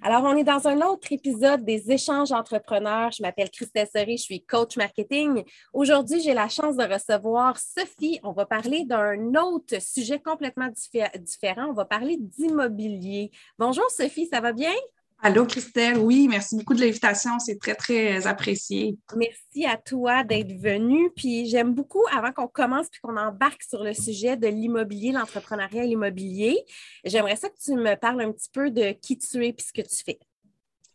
[0.00, 3.10] Alors, on est dans un autre épisode des échanges entrepreneurs.
[3.12, 5.44] Je m'appelle Christelle Serré, je suis coach marketing.
[5.72, 8.18] Aujourd'hui, j'ai la chance de recevoir Sophie.
[8.22, 10.68] On va parler d'un autre sujet complètement
[11.18, 11.66] différent.
[11.68, 13.30] On va parler d'immobilier.
[13.58, 14.72] Bonjour Sophie, ça va bien?
[15.24, 15.98] Allô, Christelle?
[15.98, 17.38] Oui, merci beaucoup de l'invitation.
[17.38, 18.96] C'est très, très apprécié.
[19.14, 21.12] Merci à toi d'être venue.
[21.14, 25.84] Puis j'aime beaucoup, avant qu'on commence puis qu'on embarque sur le sujet de l'immobilier, l'entrepreneuriat
[25.84, 26.58] immobilier,
[27.04, 29.72] j'aimerais ça que tu me parles un petit peu de qui tu es puis ce
[29.72, 30.18] que tu fais.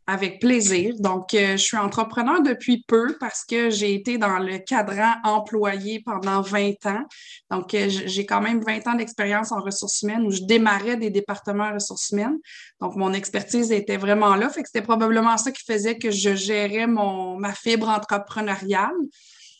[0.10, 0.94] Avec plaisir.
[1.00, 6.00] Donc, euh, je suis entrepreneur depuis peu parce que j'ai été dans le cadran employé
[6.00, 7.04] pendant 20 ans.
[7.52, 11.10] Donc, euh, j'ai quand même 20 ans d'expérience en ressources humaines où je démarrais des
[11.10, 12.38] départements ressources humaines.
[12.80, 14.50] Donc, mon expertise était vraiment là.
[14.50, 18.96] Fait que c'était probablement ça qui faisait que je gérais mon, ma fibre entrepreneuriale.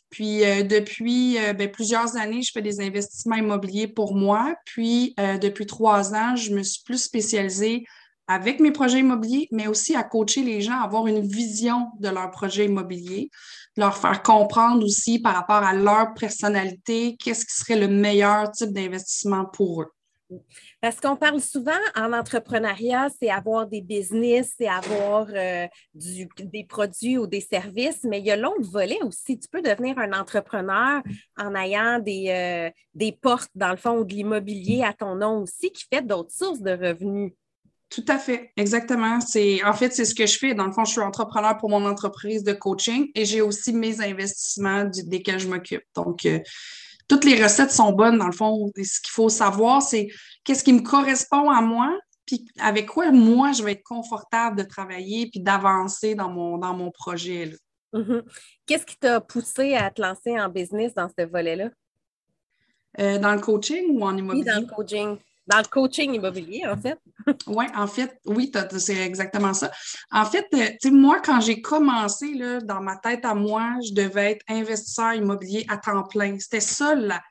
[0.10, 4.56] Puis euh, depuis ben, plusieurs années, je fais des investissements immobiliers pour moi.
[4.66, 7.84] Puis depuis trois ans, je me suis plus spécialisée
[8.28, 12.10] avec mes projets immobiliers, mais aussi à coacher les gens à avoir une vision de
[12.10, 13.30] leur projet immobilier,
[13.78, 18.72] leur faire comprendre aussi par rapport à leur personnalité, qu'est-ce qui serait le meilleur type
[18.72, 19.92] d'investissement pour eux.
[20.82, 27.18] Parce qu'on parle souvent en entrepreneuriat, c'est avoir des business, c'est avoir euh, des produits
[27.18, 29.40] ou des services, mais il y a l'autre volet aussi.
[29.40, 31.02] Tu peux devenir un entrepreneur
[31.38, 35.44] en ayant des, euh, des portes, dans le fond, ou de l'immobilier à ton nom
[35.44, 37.32] aussi, qui fait d'autres sources de revenus.
[37.90, 39.22] Tout à fait, exactement.
[39.22, 40.54] C'est en fait c'est ce que je fais.
[40.54, 44.02] Dans le fond, je suis entrepreneur pour mon entreprise de coaching et j'ai aussi mes
[44.02, 45.84] investissements desquels je m'occupe.
[45.96, 46.40] Donc euh,
[47.08, 48.70] toutes les recettes sont bonnes dans le fond.
[48.76, 50.10] ce qu'il faut savoir, c'est
[50.44, 54.64] qu'est-ce qui me correspond à moi, puis avec quoi moi je vais être confortable de
[54.64, 57.56] travailler puis d'avancer dans mon dans mon projet.
[57.94, 58.24] Mm-hmm.
[58.66, 61.70] Qu'est-ce qui t'a poussé à te lancer en business dans ce volet-là?
[63.00, 64.44] Euh, dans le coaching ou en immobilier?
[64.46, 65.18] Oui, dans le coaching
[65.48, 67.00] dans le coaching immobilier, en fait.
[67.48, 69.72] oui, en fait, oui, c'est exactement ça.
[70.12, 74.34] En fait, euh, moi, quand j'ai commencé, là, dans ma tête à moi, je devais
[74.34, 76.38] être investisseur immobilier à temps plein.
[76.40, 77.22] C'était ça la,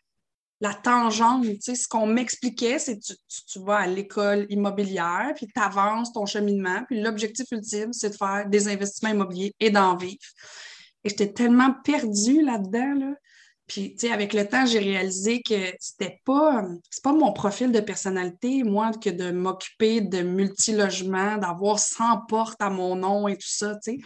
[0.60, 3.12] la tangente, ce qu'on m'expliquait, c'est tu,
[3.46, 8.16] tu, vas à l'école immobilière, puis tu avances ton cheminement, puis l'objectif ultime, c'est de
[8.16, 10.16] faire des investissements immobiliers et d'en vivre.
[11.04, 13.14] Et j'étais tellement perdue là-dedans, là,
[13.66, 17.72] puis, tu sais, avec le temps, j'ai réalisé que c'était pas, c'est pas mon profil
[17.72, 23.34] de personnalité, moi, que de m'occuper de multi-logements, d'avoir 100 portes à mon nom et
[23.37, 23.99] tout ça, tu sais.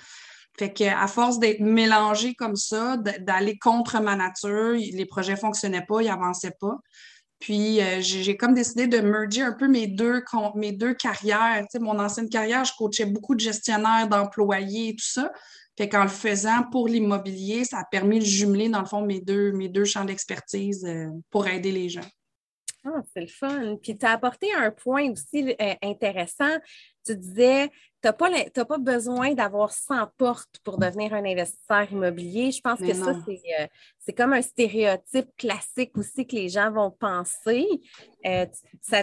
[0.58, 6.02] Fait qu'à force d'être mélangé comme ça, d'aller contre ma nature, les projets fonctionnaient pas,
[6.02, 6.76] ils avançaient pas.
[7.38, 10.22] Puis, euh, j'ai comme décidé de merger un peu mes deux,
[10.56, 11.60] mes deux carrières.
[11.62, 15.32] Tu sais, mon ancienne carrière, je coachais beaucoup de gestionnaires, d'employés et tout ça.
[15.80, 19.22] Fait qu'en le faisant pour l'immobilier, ça a permis de jumeler, dans le fond, mes
[19.22, 22.04] deux, mes deux champs d'expertise euh, pour aider les gens.
[22.84, 23.78] Ah, c'est le fun.
[23.82, 26.54] Puis tu as apporté un point aussi euh, intéressant.
[27.06, 27.70] Tu disais,
[28.02, 32.50] tu n'as pas, pas, besoin d'avoir 100 portes pour devenir un investisseur immobilier.
[32.50, 33.66] Je pense que ça, euh,
[33.98, 37.66] c'est comme un stéréotype classique aussi que les gens vont penser.
[38.24, 38.46] Euh,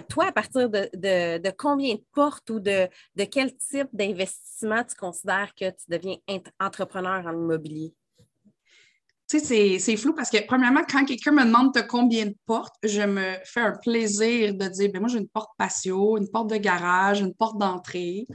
[0.10, 5.54] toi, à partir de, combien de portes ou de, de quel type d'investissement tu considères
[5.54, 6.18] que tu deviens
[6.60, 7.94] entrepreneur en immobilier?
[9.30, 12.76] Tu sais, c'est flou parce que, premièrement, quand quelqu'un me demande de combien de portes,
[12.82, 16.50] je me fais un plaisir de dire, ben moi, j'ai une porte patio, une porte
[16.50, 18.26] de garage, une porte d'entrée.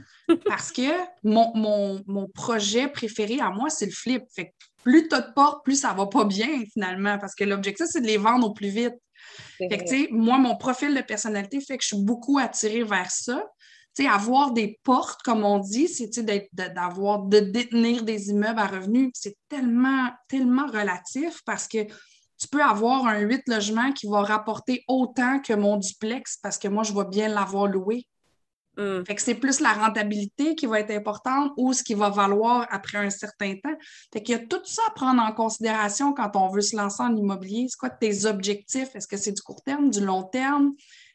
[0.45, 0.91] parce que
[1.23, 4.23] mon, projet préféré à moi, c'est le flip.
[4.35, 4.51] Fait que
[4.83, 8.01] plus tu as de portes, plus ça va pas bien, finalement, parce que l'objectif, c'est
[8.01, 8.93] de les vendre au plus vite.
[9.57, 12.83] Fait que, tu sais, moi, mon profil de personnalité fait que je suis beaucoup attirée
[12.83, 13.43] vers ça
[14.01, 16.19] avoir des portes, comme on dit, c'est
[16.53, 19.11] d'avoir, de détenir des immeubles à revenus.
[19.13, 21.85] C'est tellement, tellement relatif parce que
[22.37, 26.67] tu peux avoir un 8 logements qui va rapporter autant que mon duplex parce que
[26.67, 28.07] moi, je vais bien l'avoir loué.
[28.75, 29.03] Hmm.
[29.05, 32.65] Fait que c'est plus la rentabilité qui va être importante ou ce qui va valoir
[32.71, 33.75] après un certain temps.
[34.11, 37.03] Fait qu'il y a tout ça à prendre en considération quand on veut se lancer
[37.03, 37.67] en immobilier.
[37.69, 38.95] C'est quoi tes objectifs?
[38.95, 40.71] Est-ce que c'est du court terme, du long terme?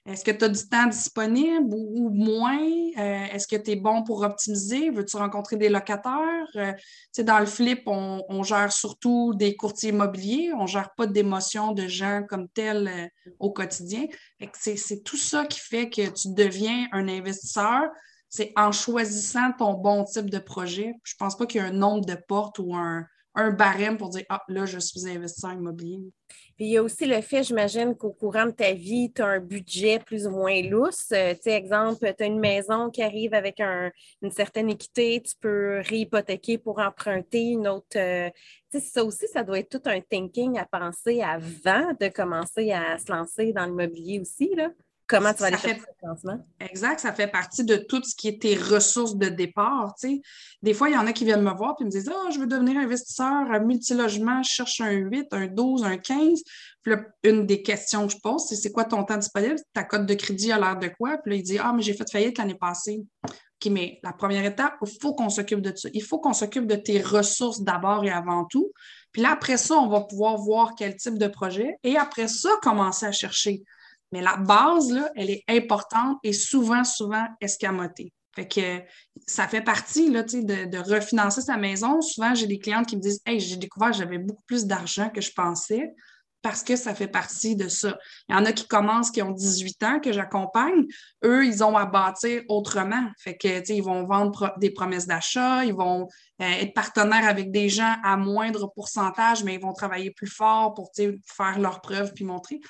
[0.07, 2.59] Est-ce que tu as du temps disponible ou, moins?
[2.59, 4.89] Euh, est-ce que tu es bon pour optimiser?
[4.89, 6.47] Veux-tu rencontrer des locataires?
[6.57, 6.73] Euh,
[7.19, 10.51] dans le flip, on, gère surtout des courtiers immobiliers.
[10.55, 14.07] On ne gère pas d'émotions de gens comme tels euh, au quotidien.
[14.55, 17.83] C'est tout ça qui fait que tu deviens un investisseur.
[18.31, 20.95] C'est en choisissant ton bon type de projet.
[21.03, 23.97] Je ne pense pas qu'il y ait un nombre de portes ou un, un barème
[23.97, 26.01] pour dire Ah, là, je suis investisseur immobilier.
[26.57, 29.27] Puis il y a aussi le fait, j'imagine, qu'au courant de ta vie, tu as
[29.27, 31.07] un budget plus ou moins lousse.
[31.13, 35.35] Euh, tu sais, exemple, tu as une maison qui arrive avec une certaine équité, tu
[35.41, 37.97] peux réhypothéquer pour emprunter une autre.
[37.97, 38.29] Euh,
[38.73, 42.73] tu sais, ça aussi, ça doit être tout un thinking à penser avant de commencer
[42.73, 44.71] à se lancer dans l'immobilier aussi, là.
[45.09, 46.47] Comment tu vas aller chercher le financement?
[46.61, 49.95] Exact, ça fait partie de tout ce qui est tes ressources de départ.
[50.63, 52.39] Des fois, il y en a qui viennent me voir et me disent Ah, je
[52.39, 56.43] veux devenir investisseur à multilogement, je cherche un 8, un 12, un 15.
[56.83, 59.57] Puis là, une des questions que je pose, c'est c'est quoi ton temps disponible?
[59.73, 61.19] Ta cote de crédit a l'air de quoi?
[61.19, 63.01] Puis là, il dit Ah, mais j'ai fait faillite l'année passée.
[63.25, 65.89] OK, mais la première étape, il faut qu'on s'occupe de ça.
[65.93, 68.71] Il faut qu'on s'occupe de tes ressources d'abord et avant tout.
[69.11, 71.77] Puis là, après ça, on va pouvoir voir quel type de projet.
[71.83, 73.65] Et après ça, commencer à chercher.
[74.13, 78.13] Mais la base, là, elle est importante et souvent, souvent escamotée.
[78.35, 78.83] Fait que
[79.27, 82.01] ça fait partie là, de, de refinancer sa maison.
[82.01, 85.11] Souvent, j'ai des clientes qui me disent Hey, j'ai découvert que j'avais beaucoup plus d'argent
[85.11, 85.93] que je pensais
[86.43, 87.99] parce que ça fait partie de ça.
[88.29, 90.87] Il y en a qui commencent, qui ont 18 ans, que j'accompagne.
[91.25, 93.11] Eux, ils ont à bâtir autrement.
[93.19, 96.09] Fait que, ils vont vendre des promesses d'achat, ils vont
[96.41, 100.75] euh, être partenaires avec des gens à moindre pourcentage, mais ils vont travailler plus fort
[100.75, 102.61] pour faire leurs preuves puis montrer.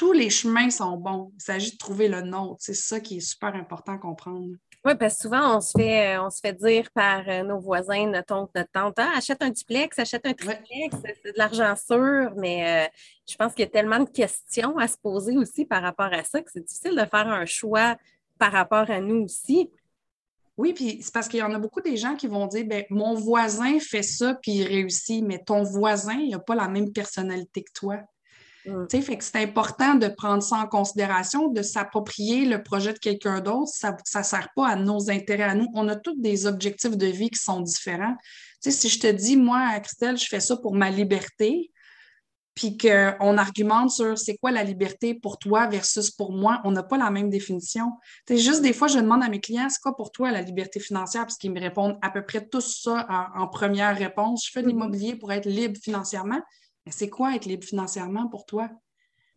[0.00, 1.30] Tous les chemins sont bons.
[1.36, 2.56] Il s'agit de trouver le nôtre.
[2.60, 4.56] C'est ça qui est super important à comprendre.
[4.82, 7.60] Oui, parce que souvent, on se fait, euh, on se fait dire par euh, nos
[7.60, 11.74] voisins, notre oncle, notre tante, ah, achète un duplex, achète un triplex, c'est de l'argent
[11.76, 12.88] sûr, mais euh,
[13.28, 16.24] je pense qu'il y a tellement de questions à se poser aussi par rapport à
[16.24, 17.98] ça que c'est difficile de faire un choix
[18.38, 19.70] par rapport à nous aussi.
[20.56, 22.86] Oui, puis c'est parce qu'il y en a beaucoup des gens qui vont dire ben
[22.88, 26.90] mon voisin fait ça puis il réussit, mais ton voisin, il n'a pas la même
[26.90, 27.98] personnalité que toi.
[28.70, 29.02] Mm.
[29.02, 33.40] Fait que c'est important de prendre ça en considération, de s'approprier le projet de quelqu'un
[33.40, 33.70] d'autre.
[33.72, 35.68] Ça ne sert pas à nos intérêts à nous.
[35.74, 38.16] On a tous des objectifs de vie qui sont différents.
[38.60, 41.70] si je te dis, moi, Christelle, je fais ça pour ma liberté,
[42.54, 46.82] puis qu'on argumente sur c'est quoi la liberté pour toi versus pour moi, on n'a
[46.82, 47.92] pas la même définition.
[48.26, 50.80] C'est juste des fois, je demande à mes clients, c'est quoi pour toi la liberté
[50.80, 54.46] financière, parce qu'ils me répondent à peu près tout ça en, en première réponse.
[54.46, 54.70] Je fais de mm.
[54.70, 56.40] l'immobilier pour être libre financièrement
[56.88, 58.70] c'est quoi être libre financièrement pour toi?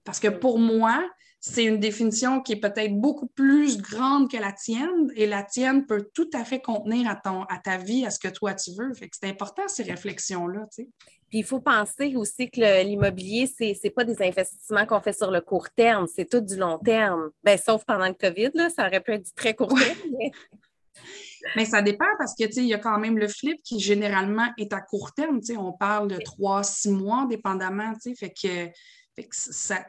[0.04, 1.04] Parce que pour moi,
[1.46, 5.86] c'est une définition qui est peut-être beaucoup plus grande que la tienne et la tienne
[5.86, 8.72] peut tout à fait contenir à, ton, à ta vie, à ce que toi tu
[8.78, 8.94] veux.
[8.94, 10.68] Fait que c'est important ces réflexions-là.
[10.74, 10.88] Puis
[11.34, 15.42] il faut penser aussi que l'immobilier, ce n'est pas des investissements qu'on fait sur le
[15.42, 17.30] court terme, c'est tout du long terme.
[17.44, 20.00] Bien, sauf pendant le COVID, là, ça aurait pu être du très court terme.
[20.18, 20.32] Mais
[21.66, 24.82] ça dépend parce que, il y a quand même le flip qui généralement est à
[24.82, 28.72] court terme, on parle de trois, six mois, dépendamment, fait que,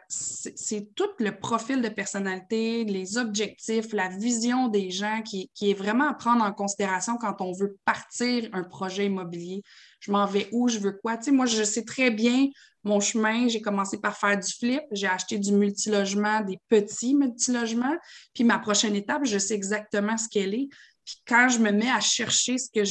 [0.09, 5.75] c'est tout le profil de personnalité, les objectifs, la vision des gens qui, qui, est
[5.75, 9.62] vraiment à prendre en considération quand on veut partir un projet immobilier.
[10.00, 11.19] Je m'en vais où, je veux quoi?
[11.33, 12.49] moi, je sais très bien
[12.85, 13.49] mon chemin.
[13.49, 14.83] J'ai commencé par faire du flip.
[14.93, 17.97] J'ai acheté du multilogement, des petits multilogements.
[18.35, 20.69] Puis ma prochaine étape, je sais exactement ce qu'elle est.
[21.05, 22.85] Puis quand je me mets à chercher ce que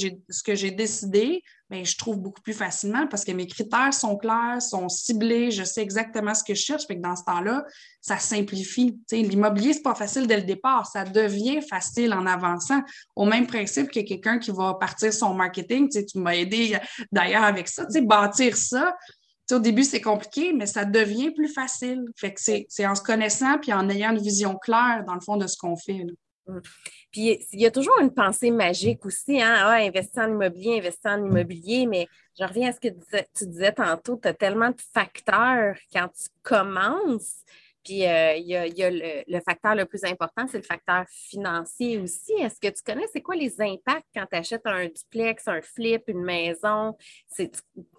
[0.56, 4.88] j'ai, décidé, bien, je trouve beaucoup plus facilement parce que mes critères sont clairs, sont
[4.89, 6.86] ciblés, je sais exactement ce que je cherche.
[6.86, 7.63] Fait que dans ce temps-là,
[8.01, 9.00] ça simplifie.
[9.12, 10.86] l'immobilier, c'est pas facile dès le départ.
[10.86, 12.81] Ça devient facile en avançant.
[13.15, 15.89] Au même principe que quelqu'un qui va partir son marketing.
[15.89, 16.77] Tu m'as aidé
[17.12, 17.86] d'ailleurs avec ça.
[18.04, 18.95] Bâtir ça,
[19.51, 22.06] au début, c'est compliqué, mais ça devient plus facile.
[22.16, 25.38] Fait que c'est, en se connaissant puis en ayant une vision claire, dans le fond,
[25.38, 26.06] de ce qu'on fait.
[27.12, 29.56] Puis il y a toujours une pensée magique aussi, hein?
[29.60, 32.07] Ah, investir en immobilier, investir en immobilier, mais
[32.40, 36.30] je reviens à ce que tu disais tantôt, tu as tellement de facteurs quand tu
[36.42, 37.44] commences.
[37.83, 42.33] Puis euh, il y a, le, facteur le plus important, c'est le facteur financier aussi.
[42.33, 46.04] Est-ce que tu connais, c'est quoi les impacts quand tu achètes un duplex, un flip,
[46.07, 46.95] une maison?
[47.35, 47.49] Tu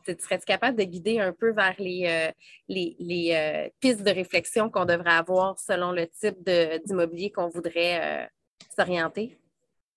[0.06, 2.32] serais-tu capable de guider un peu vers les, euh,
[2.68, 6.38] les, euh, pistes de réflexion qu'on devrait avoir selon le type
[6.86, 8.30] d'immobilier qu'on voudrait
[8.74, 9.38] s'orienter?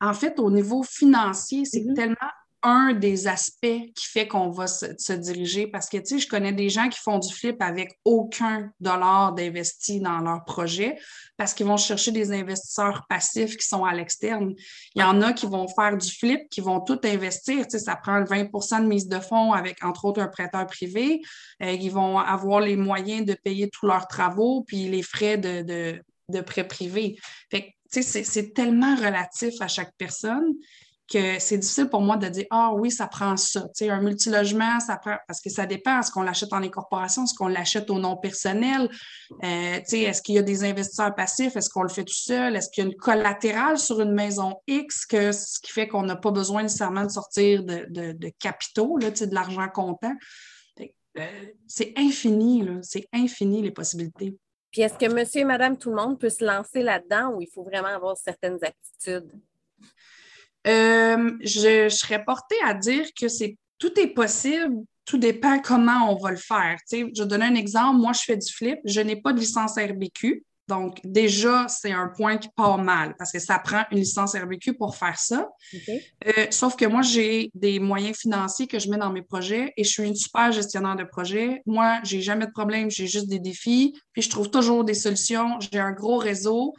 [0.02, 1.96] En fait, au niveau financier, c'est mm-hmm.
[1.96, 2.32] tellement
[2.64, 6.54] un des aspects qui fait qu'on va se, diriger parce que, tu sais, je connais
[6.54, 10.98] des gens qui font du flip avec aucun dollar d'investi dans leur projet
[11.38, 14.54] parce qu'ils vont chercher des investisseurs passifs qui sont à l'externe.
[14.96, 17.66] Il y en a qui vont faire du flip, qui vont tout investir.
[17.68, 21.22] Tu sais, ça prend 20% de mise de fonds avec, entre autres, un prêteur privé.
[21.62, 25.62] Euh, ils vont avoir les moyens de payer tous leurs travaux puis les frais de,
[26.30, 27.18] de, prêt privé.
[27.52, 30.54] Fait c'est tellement relatif à chaque personne
[31.12, 33.66] que c'est difficile pour moi de dire Ah oui, ça prend ça.
[33.82, 36.00] un multilogement, ça prend parce que ça dépend.
[36.00, 37.24] Est-ce qu'on l'achète en incorporation?
[37.24, 38.90] Est-ce qu'on l'achète au nom personnel?
[39.44, 41.56] Euh, est-ce qu'il y a des investisseurs passifs?
[41.56, 42.56] Est-ce qu'on le fait tout seul?
[42.56, 46.04] Est-ce qu'il y a une collatérale sur une maison X, que, ce qui fait qu'on
[46.04, 50.14] n'a pas besoin nécessairement de sortir de, de, capitaux, là, de l'argent comptant?
[51.18, 51.26] Euh,
[51.66, 54.38] c'est infini, c'est infini les possibilités.
[54.72, 57.48] Puis est-ce que monsieur et madame tout le monde peut se lancer là-dedans ou il
[57.48, 59.32] faut vraiment avoir certaines aptitudes?
[60.68, 66.22] Euh, je, serais portée à dire que c'est tout est possible, tout dépend comment on
[66.22, 66.78] va le faire.
[66.92, 68.00] je vais donner un exemple.
[68.00, 68.80] Moi, je fais du flip.
[68.84, 70.44] Je n'ai pas de licence RBQ.
[70.68, 74.74] Donc, déjà, c'est un point qui part mal parce que ça prend une licence RBQ
[74.74, 75.48] pour faire ça.
[75.74, 79.86] Euh, sauf que moi, j'ai des moyens financiers que je mets dans mes projets et
[79.86, 81.62] je suis une super gestionnaire de projet.
[81.66, 85.58] Moi, j'ai jamais de problème, j'ai juste des défis, puis je trouve toujours des solutions.
[85.72, 86.74] J'ai un gros réseau.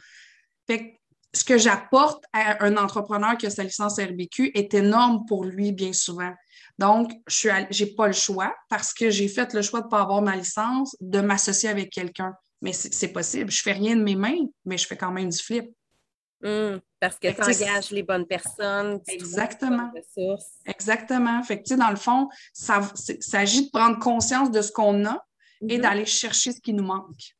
[0.67, 0.98] Fait
[1.33, 5.71] ce que j'apporte à un entrepreneur qui a sa licence RBQ est énorme pour lui
[5.71, 6.33] bien souvent.
[6.79, 10.01] Donc, je n'ai pas le choix parce que j'ai fait le choix de ne pas
[10.01, 12.33] avoir ma licence, de m'associer avec quelqu'un.
[12.61, 13.51] Mais c'est possible.
[13.51, 15.69] Je ne fais rien de mes mains, mais je fais quand même du flip.
[16.43, 19.01] Hum, parce que tu engages les bonnes personnes.
[19.07, 19.91] Exactement.
[20.65, 21.43] Exactement.
[21.43, 22.81] Fait que, dans le fond, ça
[23.19, 25.25] s'agit de prendre conscience de ce qu'on a
[25.61, 25.81] et mm-hmm.
[25.81, 27.35] d'aller chercher ce qui nous manque.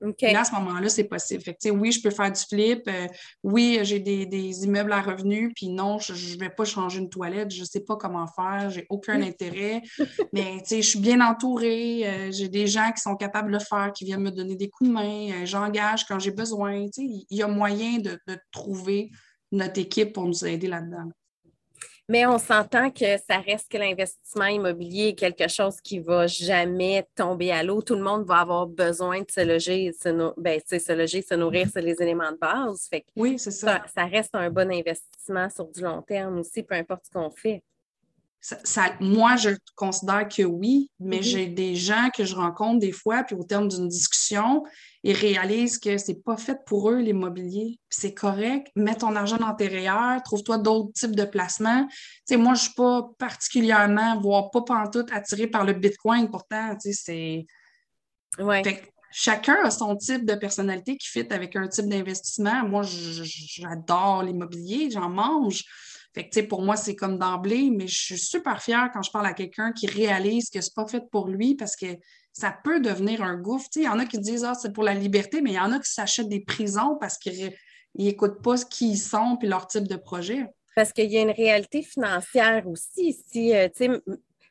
[0.00, 1.42] Là, à ce moment-là, c'est possible.
[1.42, 2.82] Fait oui, je peux faire du flip.
[2.88, 3.06] Euh,
[3.42, 5.52] oui, j'ai des, immeubles à revenus.
[5.56, 7.50] Puis non, je ne vais pas changer une toilette.
[7.50, 8.70] Je ne sais pas comment faire.
[8.70, 9.82] J'ai aucun intérêt.
[10.32, 12.06] Mais je suis bien entourée.
[12.06, 14.68] Euh, j'ai des gens qui sont capables de le faire, qui viennent me donner des
[14.68, 15.30] coups de main.
[15.32, 16.86] Euh, j'engage quand j'ai besoin.
[16.96, 19.10] Il y a moyen de, de trouver
[19.50, 21.10] notre équipe pour nous aider là-dedans.
[22.10, 26.26] Mais on s'entend que ça reste que l'investissement immobilier est quelque chose qui ne va
[26.26, 27.82] jamais tomber à l'eau.
[27.82, 30.08] Tout le monde va avoir besoin de se loger, se,
[30.40, 32.88] ben, se loger, se nourrir, c'est les éléments de base.
[33.14, 33.84] oui, c'est ça.
[33.94, 34.06] ça.
[34.06, 37.62] reste un bon investissement sur du long terme aussi, peu importe ce qu'on fait
[39.00, 41.22] moi, je considère que oui, mais mm-hmm.
[41.22, 44.64] j'ai des gens que je rencontre des fois, puis au terme d'une discussion,
[45.02, 47.78] ils réalisent que c'est pas fait pour eux l'immobilier.
[47.90, 51.88] C'est correct, mets ton argent dans tes REER, trouve-toi d'autres types de placements.
[52.30, 57.46] Moi, je suis pas particulièrement, voire pas pantoute attirée par le Bitcoin, pourtant, c'est...
[58.38, 58.62] Ouais.
[59.10, 62.62] chacun a son type de personnalité qui fit avec un type d'investissement.
[62.68, 65.64] Moi, j'adore l'immobilier, j'en mange.
[66.48, 69.72] Pour moi, c'est comme d'emblée, mais je suis super fière quand je parle à quelqu'un
[69.72, 71.86] qui réalise que c'est pas fait pour lui parce que
[72.32, 73.68] ça peut devenir un gouffre.
[73.76, 75.72] Il y en a qui disent Ah, c'est pour la liberté, mais il y en
[75.72, 77.52] a qui s'achètent des prisons parce qu'ils
[77.96, 80.46] n'écoutent pas qui ils sont et leur type de projet.
[80.74, 83.16] Parce qu'il y a une réalité financière aussi.
[83.28, 83.68] Si, euh,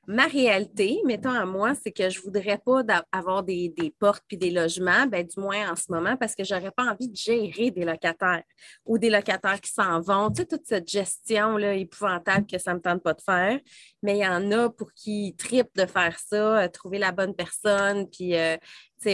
[0.08, 4.38] ma réalité, mettons à moi, c'est que je ne voudrais pas avoir des, portes puis
[4.38, 7.16] des logements, ben, du moins en ce moment, parce que je n'aurais pas envie de
[7.16, 8.44] gérer des locataires
[8.86, 10.32] ou des locataires qui s'en vont.
[10.32, 13.60] Tu sais, toute cette gestion-là épouvantable que ça ne me tente pas de faire.
[14.02, 17.36] Mais il y en a pour qui tripent de faire ça, euh, trouver la bonne
[17.36, 18.56] personne, puis euh,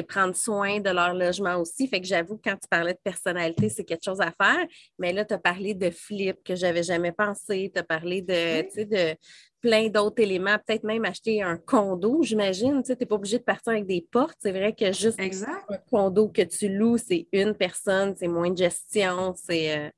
[0.07, 1.88] prendre soin de leur logement aussi.
[1.88, 4.65] Fait que j'avoue, quand tu parlais de personnalité, c'est quelque chose à faire.
[5.00, 7.71] Mais là, tu as parlé de flip que je n'avais jamais pensé.
[7.73, 9.15] Tu as parlé de, de,
[9.63, 12.84] plein d'autres éléments, peut-être même acheter un condo, j'imagine.
[12.84, 14.38] Tu n'es pas obligé de partir avec des portes.
[14.41, 18.58] C'est vrai que juste un condo que tu loues, c'est une personne, c'est moins de
[18.58, 19.77] gestion, c'est.
[19.77, 19.89] Euh,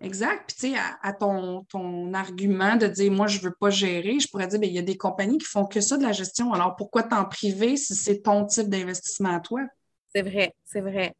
[0.00, 0.44] exact.
[0.48, 4.18] Puis, tu sais, à, ton, ton, argument de dire, moi, je ne veux pas gérer,
[4.18, 6.12] je pourrais dire, bien, il y a des compagnies qui font que ça de la
[6.12, 6.54] gestion.
[6.54, 9.60] Alors, pourquoi t'en priver si c'est ton type d'investissement à toi?
[10.14, 11.14] C'est vrai, c'est vrai.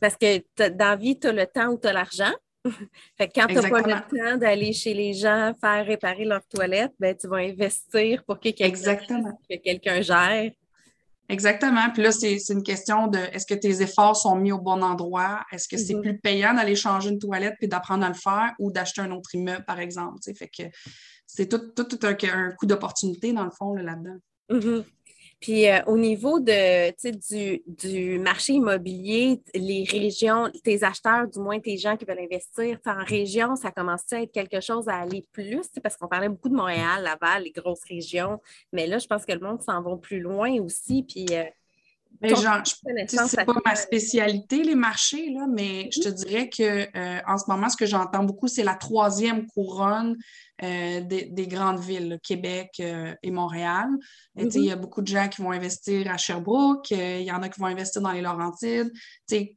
[0.00, 0.38] Parce que
[0.70, 2.32] dans la vie, tu as le temps ou tu as l'argent.
[3.16, 6.46] fait que quand tu n'as pas le temps d'aller chez les gens faire réparer leur
[6.46, 10.50] toilette, ben, tu vas investir pour que quelqu'un gère.
[11.30, 11.90] Exactement.
[11.94, 15.44] Puis là, c'est une question de est-ce que tes efforts sont mis au bon endroit?
[15.52, 16.02] Est-ce que c'est mm-hmm.
[16.02, 19.34] plus payant d'aller changer une toilette puis d'apprendre à le faire ou d'acheter un autre
[19.34, 20.18] immeuble, par exemple?
[20.36, 20.64] Fait que
[21.26, 24.18] c'est tout, tout, un, un, coup d'opportunité, dans le fond, là-dedans.
[24.50, 24.84] Mm-hmm.
[25.40, 31.58] Puis euh, au niveau de, du, du marché immobilier, les régions, tes acheteurs, du moins
[31.58, 35.26] tes gens qui veulent investir, en région, ça commence à être quelque chose à aller
[35.32, 35.68] plus?
[35.82, 38.40] Parce qu'on parlait beaucoup de Montréal, Laval, les grosses régions,
[38.72, 41.04] mais là, je pense que le monde s'en va plus loin aussi.
[41.04, 41.44] Puis euh,
[42.20, 47.20] mais genre, c'est pas ma spécialité, les marchés, là, mais je te dirais que euh,
[47.26, 50.16] en ce moment, ce que j'entends beaucoup, c'est la troisième couronne
[50.62, 53.88] euh, des, grandes villes, Québec euh, et Montréal.
[54.36, 54.80] Il y a mm-hmm.
[54.80, 58.02] beaucoup de gens qui vont investir à Sherbrooke, il y en a qui vont investir
[58.02, 58.92] dans les Laurentides.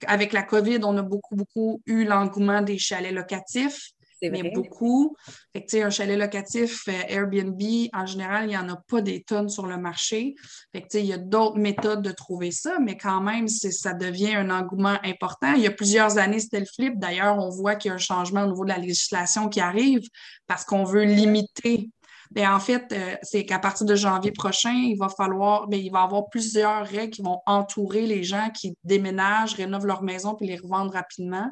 [0.07, 3.92] avec la COVID, on a beaucoup, beaucoup eu l'engouement des chalets locatifs
[4.29, 5.15] mais beaucoup.
[5.53, 7.61] Fait un chalet locatif euh, Airbnb,
[7.93, 10.35] en général, il n'y en a pas des tonnes sur le marché.
[10.71, 14.49] Fait il y a d'autres méthodes de trouver ça, mais quand même, ça devient un
[14.49, 15.53] engouement important.
[15.53, 16.97] Il y a plusieurs années, c'était le flip.
[16.97, 20.01] D'ailleurs, on voit qu'il y a un changement au niveau de la législation qui arrive
[20.47, 21.89] parce qu'on veut limiter
[22.33, 25.91] Bien, en fait, euh, c'est qu'à partir de janvier prochain, il va falloir, bien, il
[25.91, 30.33] va y avoir plusieurs règles qui vont entourer les gens qui déménagent, rénovent leur maison
[30.33, 31.51] puis les revendent rapidement.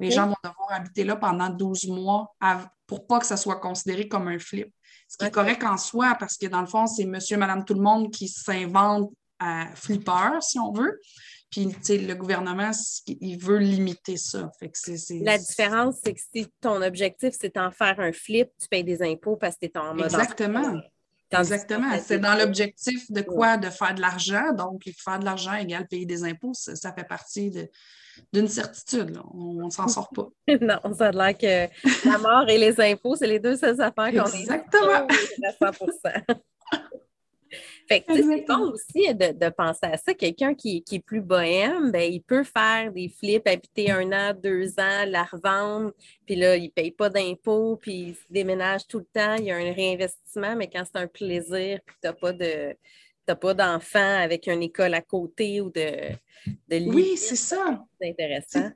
[0.00, 2.34] Les gens vont devoir habiter là pendant 12 mois
[2.86, 4.72] pour pas que ça soit considéré comme un flip.
[5.08, 7.74] Ce qui est correct en soi, parce que dans le fond, c'est monsieur, madame, tout
[7.74, 10.98] le monde qui s'invente à flipper, si on veut.
[11.50, 12.70] Puis, le gouvernement,
[13.06, 14.50] il veut limiter ça.
[15.20, 19.02] La différence, c'est que si ton objectif, c'est d'en faire un flip, tu payes des
[19.02, 20.06] impôts parce que tu es en mode.
[20.06, 20.80] Exactement.
[21.40, 21.90] Exactement.
[22.04, 23.56] C'est dans l'objectif de quoi?
[23.56, 24.52] De faire de l'argent.
[24.52, 27.50] Donc, faire de l'argent égale payer des impôts, ça, fait partie
[28.32, 29.18] d'une certitude.
[29.32, 30.28] On ne s'en sort pas.
[30.60, 34.10] non, ça a l'air que la mort et les impôts, c'est les deux seules affaires
[34.10, 35.06] qu'on est Exactement.
[35.60, 36.10] à 100
[37.92, 40.14] Fait c'est bon aussi de, penser à ça.
[40.14, 44.78] Quelqu'un qui, est plus bohème, ben, il peut faire des flips, habiter un an, deux
[44.78, 45.92] ans, la revendre,
[46.26, 49.44] puis là, il ne paye pas d'impôts, puis il se déménage tout le temps, il
[49.44, 52.76] y a un réinvestissement, mais quand c'est un plaisir, puis tu n'as pas de
[53.40, 56.10] pas d'enfants avec une école à côté ou de,
[56.68, 57.82] de Oui, c'est ça.
[58.00, 58.70] C'est intéressant.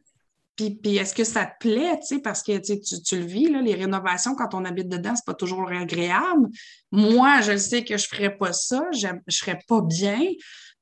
[0.56, 3.74] Puis, est-ce que ça te plaît, tu sais, parce que tu, le vis, là, les
[3.74, 6.48] rénovations, quand on habite dedans, c'est pas toujours agréable.
[6.90, 10.20] Moi, je sais que je ferais pas ça, je serais pas bien,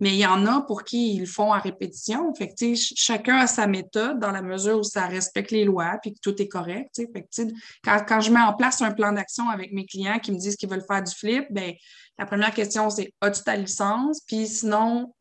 [0.00, 2.32] mais il y en a pour qui ils le font à répétition.
[2.34, 5.98] Fait tu sais, chacun a sa méthode dans la mesure où ça respecte les lois
[6.02, 7.10] puis que tout est correct, tu sais.
[7.12, 7.48] Tu sais,
[7.82, 10.56] quand, quand je mets en place un plan d'action avec mes clients qui me disent
[10.56, 11.72] qu'ils veulent faire du flip, ben
[12.18, 14.20] la première question, c'est as-tu ta licence?
[14.26, 15.12] Puis sinon,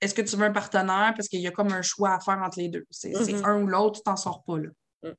[0.00, 1.12] est-ce que tu veux un partenaire?
[1.16, 2.86] Parce qu'il y a comme un choix à faire entre les deux.
[2.90, 3.44] C'est mm-hmm.
[3.44, 4.68] un ou l'autre, tu t'en sors pas là.
[5.02, 5.14] Mm.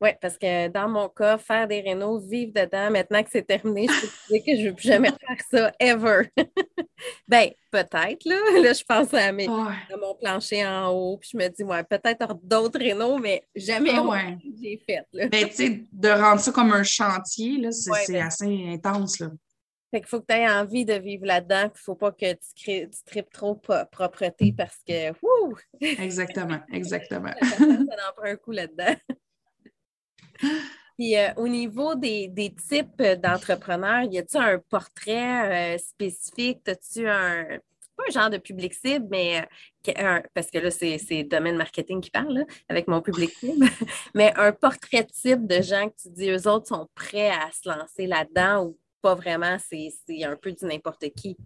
[0.00, 3.88] Oui, parce que dans mon cas, faire des rénaux, vivre dedans, maintenant que c'est terminé,
[3.88, 6.30] je peux te dire que je ne veux plus jamais faire ça, ever.
[7.28, 8.36] ben, peut-être, là.
[8.62, 12.34] Là, je pense à, mes, mon plancher en haut, puis je me dis, ouais, peut-être
[12.42, 15.04] d'autres rénaux, mais jamais ah, j'ai fait.
[15.12, 19.18] Mais ben, tu sais, de rendre ça comme un chantier, là, c'est ben assez intense,
[19.20, 19.30] là.
[19.90, 22.32] Fait qu'il faut que tu aies envie de vivre là-dedans, il ne faut pas que
[22.32, 23.54] tu, crées, tu tripes trop
[23.90, 25.56] propreté parce que, wouh!
[25.80, 27.32] Exactement, exactement.
[27.40, 28.94] ça, en prend un coup là-dedans.
[30.98, 36.68] Puis euh, au niveau des, types d'entrepreneurs, y a-t-il un portrait euh, spécifique?
[36.68, 37.46] As-tu un,
[37.96, 39.46] pas un genre de public cible, mais
[39.88, 43.66] euh, parce que là, c'est le domaine marketing qui parle avec mon public cible,
[44.14, 47.68] mais un portrait type de gens que tu dis, eux autres sont prêts à se
[47.68, 49.92] lancer là-dedans ou pas vraiment, c'est
[50.24, 51.36] un peu du n'importe qui.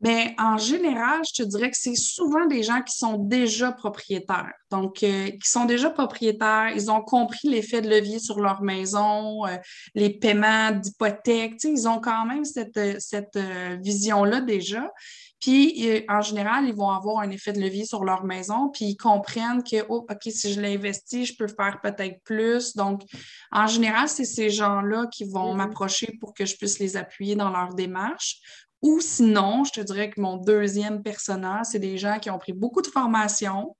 [0.00, 4.52] Mais en général, je te dirais que c'est souvent des gens qui sont déjà propriétaires.
[4.70, 9.46] Donc, euh, qui sont déjà propriétaires, ils ont compris l'effet de levier sur leur maison,
[9.46, 9.56] euh,
[9.94, 11.62] les paiements d'hypothèque.
[11.64, 14.90] Ils ont quand même cette, cette euh, vision-là déjà.
[15.40, 18.96] Puis, en général, ils vont avoir un effet de levier sur leur maison, puis ils
[18.96, 22.74] comprennent que, oh, OK, si je l'investis, je peux faire peut-être plus.
[22.76, 23.02] Donc,
[23.52, 25.56] en général, c'est ces gens-là qui vont mm-hmm.
[25.58, 28.38] m'approcher pour que je puisse les appuyer dans leur démarche.
[28.84, 32.52] Ou sinon, je te dirais que mon deuxième personnage, c'est des gens qui ont pris
[32.52, 33.74] beaucoup de formation,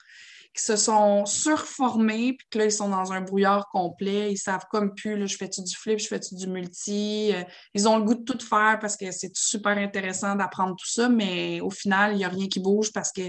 [0.54, 4.30] qui se sont surformés, puis que là, ils sont dans un brouillard complet.
[4.32, 7.32] Ils savent comme plus, là, je fais-tu du flip, je fais-tu du multi?
[7.34, 7.42] Euh,
[7.74, 11.08] ils ont le goût de tout faire parce que c'est super intéressant d'apprendre tout ça,
[11.08, 13.22] mais au final, il n'y a rien qui bouge parce que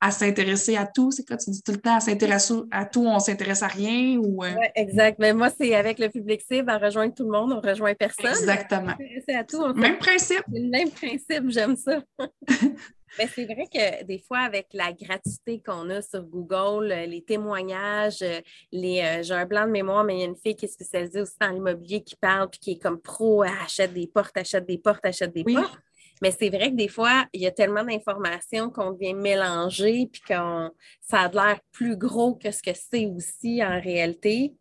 [0.00, 3.04] à s'intéresser à tout, c'est quoi tu dis tout le temps, à s'intéresser à tout,
[3.04, 4.42] on s'intéresse à rien ou...
[4.42, 4.54] Euh?
[4.74, 5.18] exact.
[5.18, 8.30] Mais moi, c'est avec le public cible, à rejoindre tout le monde, on rejoint personne.
[8.30, 8.94] Exactement.
[9.28, 10.44] À tout, même principe.
[10.50, 12.00] le même principe, j'aime ça.
[13.18, 17.22] Mais c'est vrai que des fois, avec la gratuité qu'on a sur Google, euh, les
[17.22, 18.40] témoignages, euh,
[18.72, 20.68] les, euh, j'ai un blanc de mémoire, mais il y a une fille qui est
[20.68, 24.36] spécialisée aussi dans l'immobilier qui parle puis qui est comme pro, elle achète des portes,
[24.36, 25.78] achète des portes, achète des portes.
[26.22, 30.20] Mais c'est vrai que des fois, il y a tellement d'informations qu'on vient mélanger puis
[30.28, 30.70] qu'on
[31.00, 34.54] ça a l'air plus gros que ce que c'est aussi en réalité.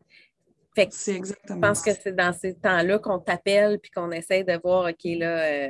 [0.74, 1.56] Fait que exactement.
[1.56, 5.04] Je pense que c'est dans ces temps-là qu'on t'appelle puis qu'on essaie de voir, OK,
[5.04, 5.70] là,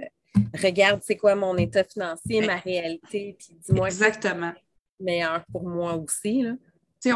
[0.62, 4.54] regarde c'est quoi mon état financier, ma réalité, puis dis-moi Exactement.
[5.00, 6.44] meilleur pour moi aussi.
[6.44, 6.54] Là.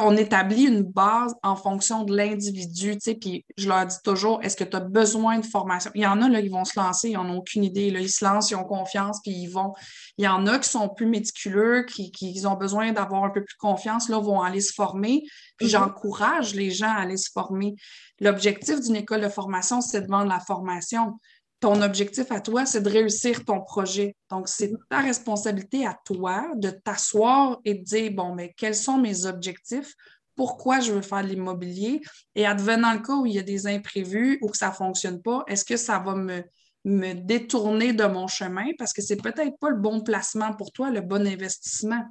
[0.02, 4.63] on établit une base en fonction de l'individu, puis je leur dis toujours, est-ce que
[4.63, 5.91] tu as besoin de formation?
[5.93, 7.91] Il y en a, là, qui vont se lancer, ils n'en ont aucune idée.
[7.91, 9.73] Là, ils se lancent, ils ont confiance, puis ils vont.
[10.17, 13.43] Il y en a qui sont plus méticuleux, qui, qui ont besoin d'avoir un peu
[13.43, 15.23] plus de confiance, là, vont aller se former.
[15.58, 15.71] Puis mm-hmm.
[15.71, 17.76] j'encourage les gens à aller se former.
[18.19, 21.19] L'objectif d'une école de formation, c'est de vendre la formation
[21.63, 24.17] ton objectif à toi, c'est de réussir ton projet.
[24.30, 28.97] Donc, c'est ta responsabilité à toi de t'asseoir et de dire, bon, mais quels sont
[28.97, 29.93] mes objectifs?
[30.36, 32.02] Pourquoi je veux faire de l'immobilier?
[32.36, 35.21] Et advenant le cas où il y a des imprévus ou que ça ne fonctionne
[35.21, 36.43] pas, est-ce que ça va me,
[36.84, 38.65] me détourner de mon chemin?
[38.78, 42.04] Parce que c'est peut-être pas le bon placement pour toi, le bon investissement.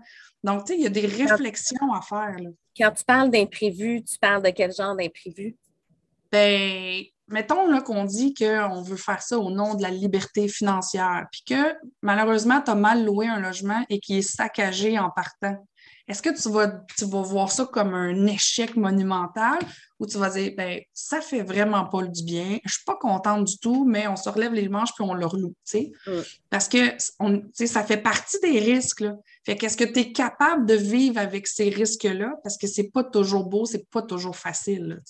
[0.42, 2.36] Donc, tu sais, il y a des réflexions à faire.
[2.74, 5.58] Quand tu parles d'imprévus, tu parles de quel genre d'imprévus?
[6.30, 11.26] Ben, mettons là, qu'on dit qu'on veut faire ça au nom de la liberté financière,
[11.32, 15.56] puis que malheureusement, tu as mal loué un logement et qui est saccagé en partant.
[16.08, 19.58] Est-ce que tu vas, tu vas voir ça comme un échec monumental
[19.98, 23.44] ou tu vas dire, ben, ça fait vraiment pas du bien, je suis pas contente
[23.44, 26.10] du tout, mais on se relève les manches puis on le reloue, mm.
[26.50, 29.16] Parce que on, ça fait partie des risques, là.
[29.44, 32.34] Fait qu'est-ce que tu es capable de vivre avec ces risques-là?
[32.42, 35.00] Parce que c'est pas toujours beau, c'est pas toujours facile,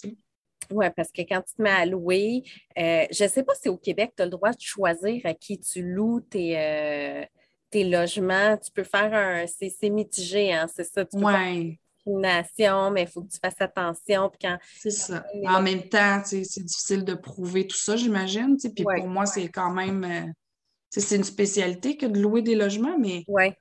[0.73, 2.43] Oui, parce que quand tu te mets à louer,
[2.79, 5.35] euh, je ne sais pas si au Québec, tu as le droit de choisir à
[5.35, 7.25] qui tu loues tes, euh,
[7.71, 8.57] tes logements.
[8.57, 9.47] Tu peux faire un.
[9.47, 11.05] C'est mitigé, hein, c'est ça.
[11.05, 11.79] Tu peux ouais.
[12.05, 14.31] Nation, mais il faut que tu fasses attention.
[14.41, 14.59] Quand...
[14.79, 15.25] C'est ça.
[15.47, 18.57] En même temps, c'est difficile de prouver tout ça, j'imagine.
[18.57, 20.05] Puis pour moi, c'est quand même.
[20.05, 20.33] Euh,
[20.91, 23.25] c'est une spécialité que de louer des logements, mais.
[23.29, 23.57] Ouais.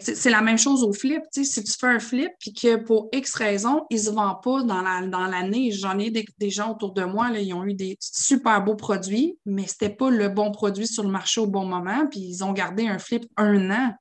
[0.00, 1.22] C'est la même chose au flip.
[1.30, 4.62] Si tu fais un flip et que pour X raisons, il ne se vend pas
[4.62, 8.76] dans l'année, j'en ai des, gens autour de moi, ils ont eu des super beaux
[8.76, 12.20] produits, mais ce n'était pas le bon produit sur le marché au bon moment, puis
[12.20, 13.94] ils ont gardé un flip un an.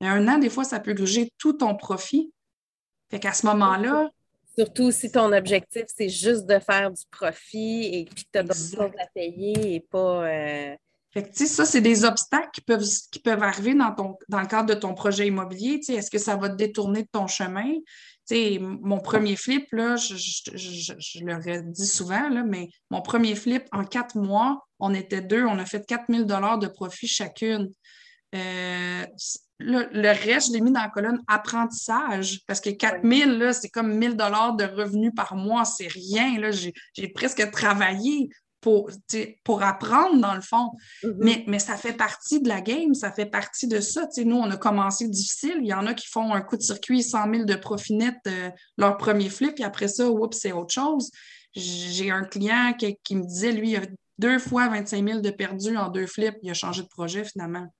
[0.00, 2.32] Un an, des fois, ça peut gruger tout ton profit.
[3.10, 4.10] Fait qu'à ce moment-là.
[4.56, 8.54] Surtout si ton objectif, c'est juste de faire du profit et que tu as d'autres
[8.54, 10.26] choses à payer et pas.
[10.26, 10.76] Euh,
[11.22, 14.46] fait que, ça, c'est des obstacles qui peuvent, qui peuvent arriver dans, ton, dans le
[14.46, 15.80] cadre de ton projet immobilier.
[15.88, 17.74] Est-ce que ça va te détourner de ton chemin?
[18.30, 23.84] mon premier flip, là, je, je, l'aurais dit souvent, là, mais mon premier flip, en
[23.84, 27.72] quatre mois, on était deux, on a fait 4000 de profit chacune.
[28.34, 29.06] Euh,
[29.58, 34.16] le, reste, je l'ai mis dans la colonne apprentissage parce que 4000, c'est comme 1000
[34.16, 36.38] dollars de revenus par mois, c'est rien.
[36.52, 38.28] J'ai presque travaillé
[38.60, 38.90] pour,
[39.44, 40.70] pour apprendre, dans le fond.
[41.02, 41.16] Mm-hmm.
[41.18, 44.08] mais, mais ça fait partie de la game, ça fait partie de ça.
[44.24, 45.58] nous, on a commencé difficile.
[45.60, 48.16] Il y en a qui font un coup de circuit 100 000 de profit net
[48.26, 51.10] euh, leur premier flip, puis après ça, oups, c'est autre chose.
[51.54, 53.80] J'ai un client qui, qui, me disait, lui, il a
[54.18, 56.36] deux fois 25 000 de perdu en deux flips.
[56.42, 57.72] Il a changé de projet finalement.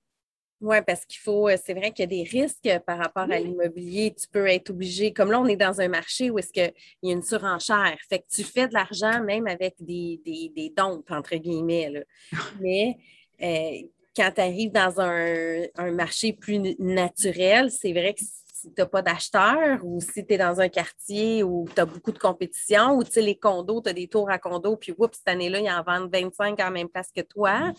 [0.61, 3.39] Oui, parce qu'il faut, euh, c'est vrai qu'il y a des risques par rapport à
[3.39, 4.13] l'immobilier.
[4.13, 7.09] Tu peux être obligé, comme là, on est dans un marché où est-ce qu'il y
[7.09, 7.97] a une surenchère.
[8.09, 12.03] Fait que tu fais de l'argent même avec des, des, dons, entre guillemets.
[12.59, 12.97] Mais
[13.41, 18.23] euh, quand tu arrives dans un, marché plus naturel, c'est vrai que
[18.61, 21.85] si tu n'as pas d'acheteur ou si tu es dans un quartier où tu as
[21.85, 24.93] beaucoup de compétition ou tu sais, les condos, tu as des tours à condos, puis
[24.97, 27.71] oups, cette année-là, ils en vendent 25 en même place que toi.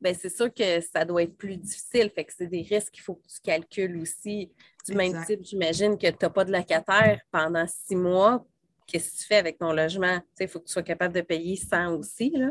[0.00, 2.10] Ben, c'est sûr que ça doit être plus difficile.
[2.14, 4.50] Fait que c'est des risques qu'il faut que tu calcules aussi.
[4.86, 8.44] Du même type, j'imagine que tu n'as pas de locataire pendant six mois.
[8.86, 10.20] Qu'est-ce que tu fais avec ton logement?
[10.40, 12.30] Il faut que tu sois capable de payer 100 aussi.
[12.30, 12.50] Là.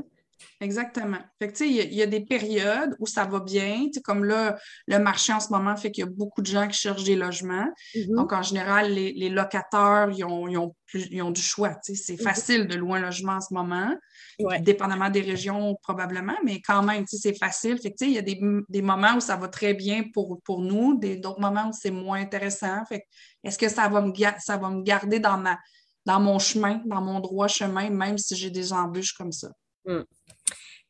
[0.59, 1.17] Exactement.
[1.39, 3.87] Fait que, il y, a des périodes où ça va bien.
[4.03, 6.77] Comme là, le marché en ce moment fait qu'il y a beaucoup de gens qui
[6.77, 7.67] cherchent des logements.
[7.95, 8.15] Mm-hmm.
[8.15, 11.77] Donc, en général, les, locataires, ils ont, plus, ont, du choix.
[11.81, 12.21] C'est mm-hmm.
[12.21, 13.95] facile de louer un logement en ce moment,
[14.61, 17.79] dépendamment des régions probablement, mais quand même, c'est facile.
[17.79, 20.99] Fait que, il y a des, moments où ça va très bien pour, pour nous,
[20.99, 22.83] d'autres moments où c'est moins intéressant.
[22.85, 23.05] Fait
[23.43, 25.57] est-ce que ça va, me, ça va me garder dans, ma,
[26.05, 29.49] dans mon chemin, dans mon droit chemin, même si j'ai des embûches comme ça?
[29.85, 30.01] Mm.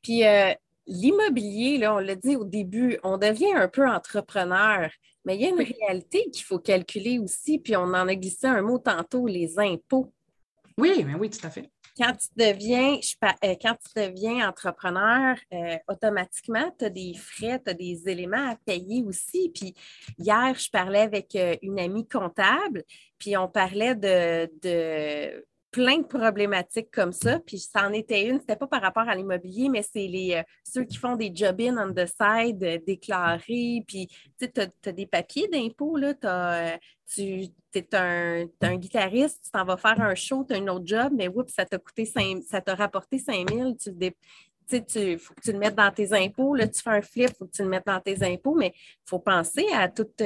[0.02, 0.54] Puis euh,
[0.88, 4.90] l'immobilier, là, on l'a dit au début, on devient un peu entrepreneur,
[5.26, 8.48] mais il y a une réalité qu'il faut calculer aussi, puis on en a glissé
[8.48, 10.12] un mot tantôt, les impôts.
[10.78, 11.70] Oui, mais oui, tout à fait.
[11.98, 17.70] Quand tu deviens, euh, quand tu deviens entrepreneur, euh, automatiquement, tu as des frais, tu
[17.70, 19.52] as des éléments à payer aussi.
[19.54, 19.76] Puis
[20.18, 22.84] hier, je parlais avec une amie comptable,
[23.20, 27.40] puis on parlait de plein de problématiques comme ça.
[27.40, 30.44] Puis ça en était une, c'était pas par rapport à l'immobilier, mais c'est les euh,
[30.64, 33.84] ceux qui font des job-in on the side euh, déclarés.
[33.88, 36.14] Puis tu as, des papiers d'impôts, là.
[36.24, 36.78] Euh,
[37.14, 40.86] tu es un, un, guitariste, tu t'en vas faire un show, tu as un autre
[40.86, 43.74] job, mais oups, ça t'a coûté 5, ça t'a rapporté 5 000.
[43.74, 43.92] Tu,
[44.96, 46.56] il faut que tu le mettes dans tes impôts.
[46.56, 48.74] Là, tu fais un flip, il faut que tu le mettes dans tes impôts, mais
[48.76, 50.22] il faut penser à toute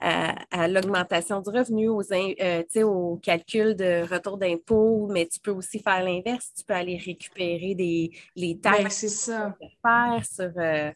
[0.00, 5.78] à, l'augmentation du revenu, aux, euh, au calcul de retour d'impôt, mais tu peux aussi
[5.78, 6.50] faire l'inverse.
[6.56, 8.96] Tu peux aller récupérer des, les ben, taxes.
[8.96, 9.56] c'est ça.
[9.82, 10.50] Faire sur.
[10.56, 10.90] Euh,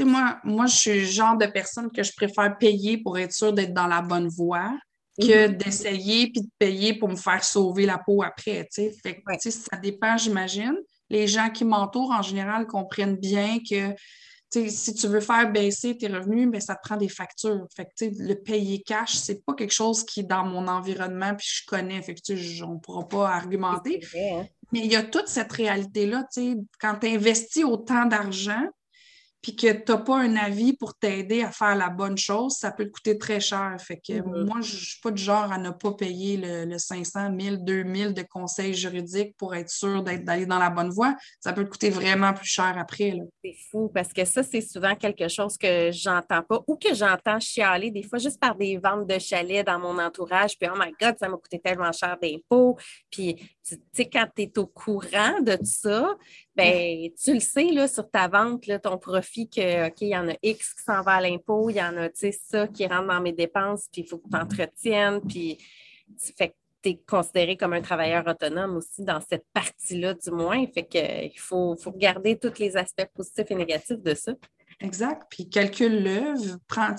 [0.00, 3.52] moi, moi, je suis le genre de personne que je préfère payer pour être sûre
[3.52, 4.72] d'être dans la bonne voie
[5.20, 5.56] que mhm.
[5.56, 8.68] d'essayer puis de payer pour me faire sauver la peau après.
[8.72, 10.76] Fait ça dépend, j'imagine.
[11.10, 13.94] Les gens qui m'entourent, en général, comprennent bien que
[14.50, 17.66] si tu veux faire baisser tes revenus, mais ben, ça te prend des factures.
[17.74, 21.66] Fait le payer cash, c'est pas quelque chose qui est dans mon environnement puis je
[21.66, 22.00] connais.
[22.02, 24.00] Fait que, on ne pourra pas argumenter.
[24.16, 24.46] Hein.
[24.72, 26.26] Mais il y a toute cette réalité-là.
[26.80, 28.64] Quand tu investis autant d'argent,
[29.40, 32.72] puis que tu n'as pas un avis pour t'aider à faire la bonne chose, ça
[32.72, 33.76] peut te coûter très cher.
[33.78, 34.46] Fait que mm-hmm.
[34.46, 38.14] moi, je ne suis pas du genre à ne pas payer le, 500, 1000, 2000
[38.14, 41.14] de conseils juridiques pour être sûr d'aller dans la bonne voie.
[41.40, 43.14] Ça peut te coûter vraiment plus cher après.
[43.44, 47.38] C'est fou parce que ça, c'est souvent quelque chose que j'entends pas ou que j'entends
[47.38, 50.58] chialer des fois juste par des ventes de chalets dans mon entourage.
[50.58, 52.76] Puis, oh my God, ça m'a coûté tellement cher d'impôts.
[53.10, 56.16] Puis, tu sais, quand tu es au courant de tout ça,
[56.58, 60.16] ben, tu le sais là, sur ta vente, là, ton profit, que, OK, il y
[60.16, 62.86] en a X qui s'en va à l'impôt, il y en a, tu ça qui
[62.86, 65.58] rentre dans mes dépenses, puis il faut que tu entretiennes, puis
[66.36, 70.64] fait tu es considéré comme un travailleur autonome aussi dans cette partie-là, du moins.
[70.66, 74.32] Fait qu'il faut, faut regarder tous les aspects positifs et négatifs de ça.
[74.80, 75.24] Exact.
[75.28, 76.34] Puis calcule-le.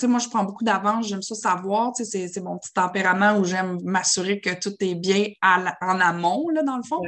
[0.07, 1.07] Moi, je prends beaucoup d'avance.
[1.07, 1.93] J'aime ça savoir.
[1.95, 6.75] C'est mon petit tempérament où j'aime m'assurer que tout est bien en amont, là, dans
[6.75, 7.01] le fond.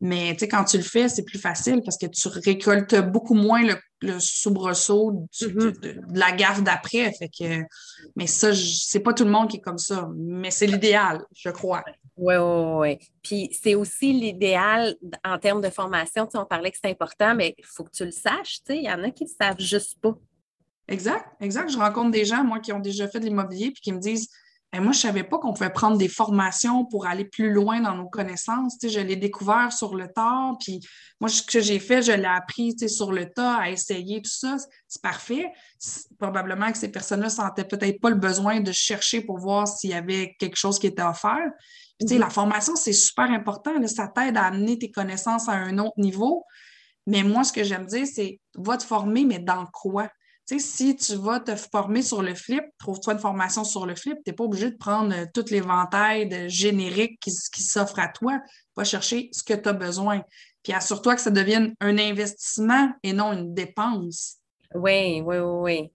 [0.00, 3.76] Mais quand tu le fais, c'est plus facile parce que tu récoltes beaucoup moins le,
[4.00, 5.80] le soubresaut mm-hmm.
[5.80, 7.12] de, la gaffe d'après.
[7.12, 7.62] Fait que,
[8.16, 10.08] mais ça, c'est pas tout le monde qui est comme ça.
[10.16, 11.84] Mais c'est l'idéal, je crois.
[12.16, 12.98] Oui, oui, oui.
[13.22, 16.28] Puis c'est aussi l'idéal en termes de formation.
[16.34, 18.60] On parlait que c'est important, mais il faut que tu le saches.
[18.70, 20.14] Il y en a qui ne savent juste pas.
[20.88, 21.70] Exact, exact.
[21.70, 24.28] Je rencontre des gens, moi, qui ont déjà fait de l'immobilier puis qui me disent
[24.80, 27.94] moi, je ne savais pas qu'on pouvait prendre des formations pour aller plus loin dans
[27.94, 28.76] nos connaissances.
[28.82, 30.80] je l'ai découvert sur le tas, puis
[31.20, 34.56] moi, ce que j'ai fait, je l'ai appris sur le tas, à essayer tout ça.
[34.86, 35.46] C'est parfait.
[36.18, 39.90] Probablement que ces personnes-là ne sentaient peut-être pas le besoin de chercher pour voir s'il
[39.90, 41.50] y avait quelque chose qui était offert.
[42.00, 43.72] La formation, c'est super important.
[43.86, 46.44] ça t'aide à amener tes connaissances à un autre niveau.
[47.06, 50.08] Mais moi, ce que j'aime dire, c'est va te former, mais dans quoi?
[50.58, 54.30] si tu vas te former sur le flip, trouve-toi une formation sur le flip, tu
[54.30, 58.40] n'es pas obligé de prendre euh, tout l'éventail de générique qui, qui s'offre à toi.
[58.76, 60.22] Va chercher ce que tu as besoin.
[60.62, 64.36] Puis assure-toi que ça devienne un investissement et non une dépense.
[64.74, 65.92] Oui, oui, oui,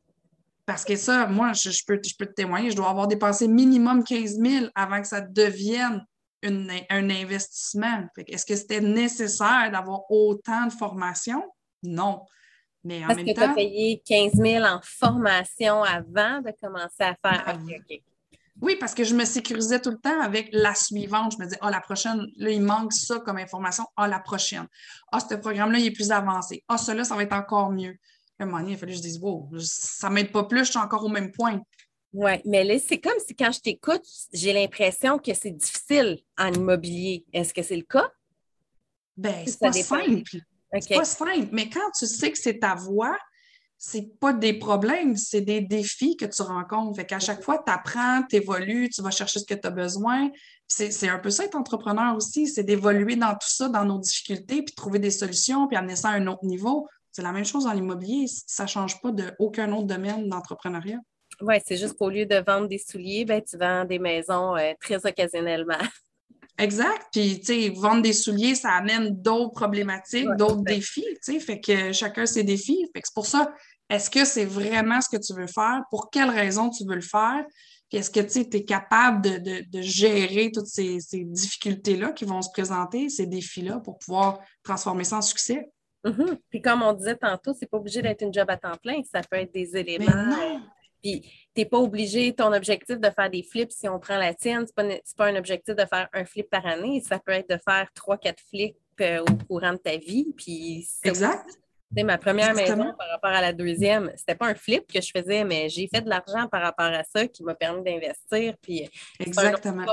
[0.71, 4.05] Parce que ça, moi, je, peux, je peux te témoigner, je dois avoir dépensé minimum
[4.05, 6.05] 15 000 avant que ça devienne
[6.43, 8.05] un investissement.
[8.25, 11.43] Est-ce que c'était nécessaire d'avoir autant de formation?
[11.83, 12.21] Non.
[12.85, 17.17] Mais en Parce que tu as payé 15 000 en formation avant de commencer à
[17.21, 17.59] faire.
[18.61, 21.33] Oui, parce que je me sécurisais tout le temps avec la suivante.
[21.33, 23.85] Je me disais, ah, la prochaine, là, il manque ça comme information.
[23.97, 24.67] Ah, la prochaine.
[25.11, 26.63] Ah, ce programme-là, il est plus avancé.
[26.69, 27.97] Ah, celui-là, ça va être encore mieux.
[28.41, 30.45] À un moment donné, il a fallu que je dise, wow, ça ne m'aide pas
[30.45, 31.61] plus, je suis encore au même point.
[32.11, 36.51] Oui, mais là, c'est comme si quand je t'écoute, j'ai l'impression que c'est difficile en
[36.51, 37.23] immobilier.
[37.31, 38.09] Est-ce que c'est le cas?
[39.15, 40.37] Ben, c'est pas simple.
[40.79, 43.15] C'est pas simple, mais quand tu sais que c'est ta voix,
[43.77, 46.95] c'est pas des problèmes, c'est des défis que tu rencontres.
[46.95, 49.71] Fait qu'à chaque fois, tu apprends, tu évolues, tu vas chercher ce que tu as
[49.71, 50.31] besoin.
[50.67, 54.63] C'est un peu ça être entrepreneur aussi, c'est d'évoluer dans tout ça, dans nos difficultés,
[54.63, 56.87] puis trouver des solutions, puis amener ça à un autre niveau.
[57.11, 60.99] C'est la même chose dans l'immobilier, ça ne change pas d'aucun autre domaine d'entrepreneuriat.
[61.41, 64.73] Oui, c'est juste qu'au lieu de vendre des souliers, ben, tu vends des maisons euh,
[64.79, 65.73] très occasionnellement.
[66.57, 67.07] Exact.
[67.11, 71.39] Puis, tu sais, vendre des souliers, ça amène d'autres problématiques, d'autres défis, tu sais.
[71.39, 72.85] Fait que chacun ses défis.
[72.93, 73.51] Fait que c'est pour ça,
[73.89, 75.81] est-ce que c'est vraiment ce que tu veux faire?
[75.89, 77.43] Pour quelles raisons tu veux le faire?
[77.89, 83.09] Puis est-ce que tu es capable de, gérer toutes ces, difficultés-là qui vont se présenter,
[83.09, 85.69] ces défis-là, pour pouvoir transformer ça en succès?
[86.03, 86.37] Mm-hmm.
[86.49, 89.21] Puis comme on disait tantôt, c'est pas obligé d'être une job à temps plein, ça
[89.21, 90.11] peut être des éléments.
[91.01, 94.33] Puis, tu n'es pas obligé, ton objectif de faire des flips, si on prend la
[94.33, 97.01] tienne, ce n'est pas, un objectif de faire un flip par année.
[97.01, 100.27] Ça peut être de faire trois, quatre flips euh, au courant de ta vie.
[100.37, 101.49] Puis, exact.
[101.95, 104.11] C'est ma première maison par rapport à la deuxième.
[104.15, 107.03] C'était pas un flip que je faisais, mais j'ai fait de l'argent par rapport à
[107.03, 108.55] ça qui m'a permis d'investir.
[108.61, 109.85] Puis, Exactement.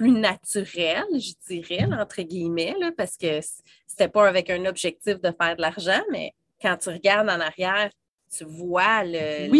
[0.00, 3.40] Plus naturel, je dirais, entre guillemets, parce que
[3.86, 6.32] c'était pas avec un objectif de faire de l'argent, mais
[6.62, 7.90] quand tu regardes en arrière,
[8.34, 9.50] tu vois le,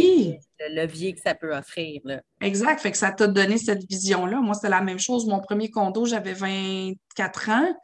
[0.71, 2.01] levier que ça peut offrir.
[2.41, 2.81] Exact.
[2.81, 4.41] Fait que ça t'a donné cette vision-là.
[4.41, 5.27] Moi, c'était la même chose.
[5.27, 7.75] Mon premier condo, j'avais 24 ans.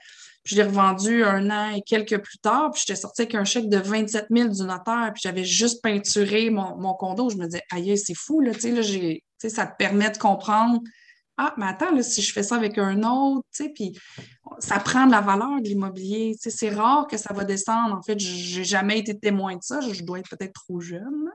[0.42, 2.70] Puis je l'ai revendu un an et quelques plus tard.
[2.72, 5.10] Puis j'étais sortie avec un chèque de 27 000 du notaire.
[5.12, 7.28] Puis j'avais juste peinturé mon, mon condo.
[7.28, 8.40] Je me disais, aïe, c'est fou.
[8.40, 10.80] Là, là, ça te permet de comprendre
[11.38, 13.98] ah, mais attends, là, si je fais ça avec un autre, tu sais, puis
[14.58, 16.34] ça prend de la valeur de l'immobilier.
[16.34, 17.94] Tu sais, c'est rare que ça va descendre.
[17.94, 19.80] En fait, j'ai jamais été témoin de ça.
[19.80, 21.30] Je dois être peut-être trop jeune.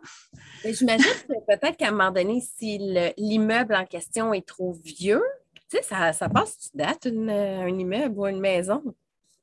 [0.66, 2.80] J'imagine que peut-être qu'à un moment donné, si
[3.18, 5.24] l'immeuble en question est trop vieux,
[5.70, 8.82] tu sais, ça, ça passe-tu date, un immeuble ou une maison?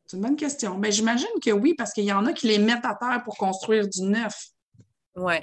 [0.07, 0.77] C'est une bonne question.
[0.77, 3.37] Mais j'imagine que oui, parce qu'il y en a qui les mettent à terre pour
[3.37, 4.49] construire du neuf.
[5.15, 5.37] Oui.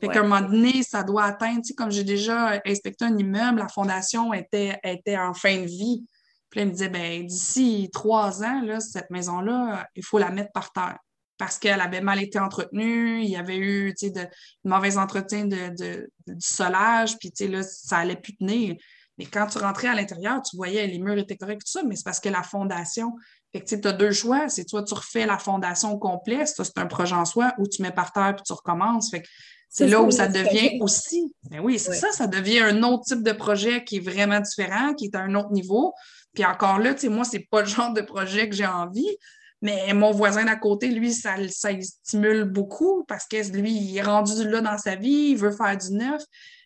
[0.00, 3.16] Fait qu'à un moment donné, ça doit atteindre, tu sais, comme j'ai déjà inspecté un
[3.16, 6.04] immeuble, la fondation était, était en fin de vie.
[6.48, 10.30] Puis là, il me disait, ben d'ici trois ans, là, cette maison-là, il faut la
[10.30, 10.98] mettre par terre
[11.38, 14.26] parce qu'elle avait mal été entretenue, il y avait eu tu sais, de,
[14.64, 18.76] mauvais entretien de, de, du solage, puis tu sais, là, ça allait plus tenir.
[19.16, 21.96] Mais quand tu rentrais à l'intérieur, tu voyais les murs étaient corrects, tout ça, mais
[21.96, 23.14] c'est parce que la fondation,
[23.52, 24.48] fait que tu as deux choix.
[24.48, 27.82] C'est toi, tu refais la fondation complète, ça, c'est un projet en soi, ou tu
[27.82, 29.10] mets par terre puis tu recommences.
[29.10, 29.28] Fait que
[29.72, 31.32] c'est là où ça devient aussi.
[31.48, 34.94] Ben oui, c'est ça, ça devient un autre type de projet qui est vraiment différent,
[34.94, 35.94] qui est à un autre niveau.
[36.34, 39.16] Puis encore là, tu sais, moi, c'est pas le genre de projet que j'ai envie.
[39.62, 44.02] Mais mon voisin d'à côté, lui, ça, ça stimule beaucoup parce que lui, il est
[44.02, 46.22] rendu là dans sa vie, il veut faire du neuf.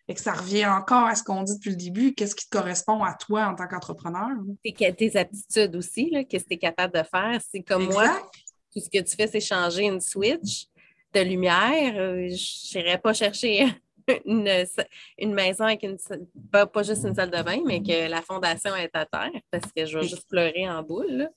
[0.07, 2.55] Et que ça revient encore à ce qu'on dit depuis le début, qu'est-ce qui te
[2.55, 4.29] correspond à toi en tant qu'entrepreneur?
[4.63, 7.39] Tes, aptitudes aussi, qu'est-ce que tu es capable de faire?
[7.51, 8.09] C'est comme moi,
[8.71, 10.67] tout ce que tu fais, c'est changer une switch
[11.15, 11.93] de lumière.
[11.97, 13.65] Euh, je n'irais pas chercher
[14.25, 14.43] une,
[15.33, 15.97] maison avec une
[16.51, 19.71] pas, pas, juste une salle de bain, mais que la fondation est à terre parce
[19.71, 21.29] que je vais juste pleurer en boule.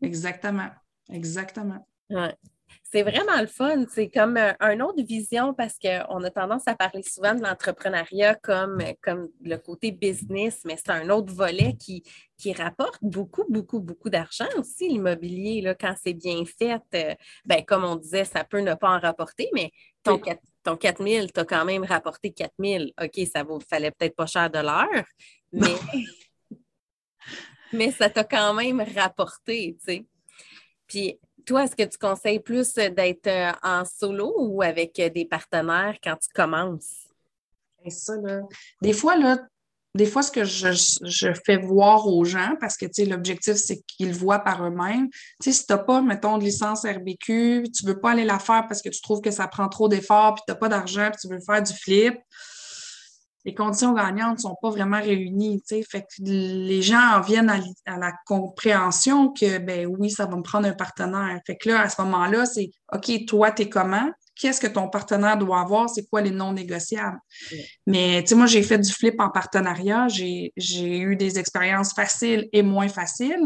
[0.00, 0.70] Exactement.
[1.10, 1.86] Exactement.
[2.10, 2.34] Ouais
[2.92, 3.86] c'est vraiment le fun.
[3.88, 8.34] C'est comme euh, une autre vision parce qu'on a tendance à parler souvent de l'entrepreneuriat
[8.34, 12.02] comme, comme le côté business, mais c'est un autre volet qui,
[12.36, 15.74] qui rapporte beaucoup, beaucoup, beaucoup d'argent aussi, l'immobilier.
[15.80, 17.14] Quand c'est bien fait, euh,
[17.46, 19.70] ben, comme on disait, ça peut ne pas en rapporter, mais
[20.02, 20.20] ton,
[20.62, 22.84] ton 4 000, tu as quand même rapporté 4 000.
[23.02, 25.04] OK, ça ne fallait peut-être pas cher de l'heure,
[25.50, 25.74] mais,
[27.72, 30.06] mais ça t'a quand même rapporté, tu sais.
[30.86, 35.24] Puis toi, est-ce que tu conseilles plus d'être euh, en solo ou avec euh, des
[35.24, 37.08] partenaires quand tu commences?
[37.88, 38.42] Ça, là.
[38.80, 39.38] Des fois, là,
[39.94, 44.38] des fois, ce que je, fais voir aux gens, parce que l'objectif, c'est qu'ils voient
[44.38, 45.08] par eux-mêmes.
[45.40, 48.66] Si tu n'as pas, mettons, de licence RBQ, tu ne veux pas aller la faire
[48.68, 51.20] parce que tu trouves que ça prend trop d'efforts, puis tu n'as pas d'argent, puis
[51.20, 52.14] tu veux faire du flip,
[53.44, 55.62] les conditions gagnantes ne sont pas vraiment réunies.
[55.68, 60.42] Fait que les gens en viennent à, la compréhension que, ben oui, ça va me
[60.42, 61.40] prendre un partenaire.
[61.46, 64.10] Fait que là, à ce moment-là, c'est OK, toi, tu es comment?
[64.34, 65.90] Qu'est-ce que ton partenaire doit avoir?
[65.90, 67.18] C'est quoi les non négociables?
[67.86, 70.08] Mais, tu sais, moi, j'ai fait du flip en partenariat.
[70.08, 70.52] J'ai
[70.98, 73.40] eu des expériences faciles et moins faciles.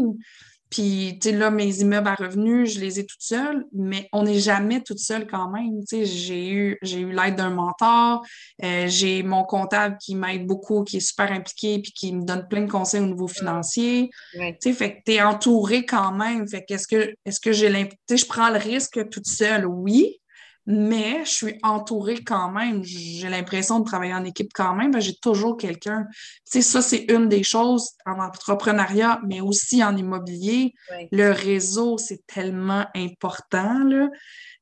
[0.69, 4.23] Puis, tu sais, là, mes immeubles à revenus, je les ai toutes seules, mais on
[4.23, 5.79] n'est jamais toute seule quand même.
[5.87, 8.25] Tu sais, j'ai eu, j'ai eu l'aide d'un mentor,
[8.63, 12.47] euh, j'ai mon comptable qui m'aide beaucoup, qui est super impliqué, puis qui me donne
[12.49, 14.09] plein de conseils au niveau financier.
[14.33, 16.47] Tu sais, fait que tu es entouré quand même.
[16.47, 19.65] Fait que est-ce que, est-ce que j'ai l'impression, je prends le risque toute seule?
[19.65, 20.19] Oui,
[20.67, 22.83] mais je suis entourée quand même.
[22.83, 24.99] J'ai l'impression de travailler en équipe quand même.
[24.99, 26.05] J'ai toujours quelqu'un.
[26.11, 30.73] Tu sais, ça, c'est une des choses en entrepreneuriat, mais aussi en immobilier.
[31.11, 33.79] Le réseau, c'est tellement important.
[33.79, 34.09] Là.